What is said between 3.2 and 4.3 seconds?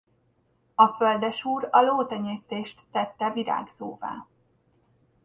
virágzóvá.